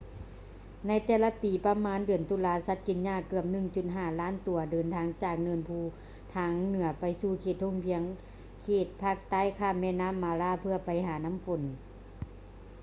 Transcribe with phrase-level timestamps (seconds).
[0.87, 3.45] ໃນແຕ່ລະປີປະມານເດືອນຕຸລາ ສັດກິນຫຍ້າເກືອບ
[3.83, 5.79] 1.5 ລ້ານຕົວເດີນທາງຈາກເນີນພູ
[6.35, 8.01] ທາງເໜືອໄປສູ່ເຂດທົ່ງພຽງ
[8.63, 11.61] ເຂດພາກໃຕ້ຂ້າມແມ່ນໍ້າ mara ເພື່ອໄປຫານ້ຳຝົນ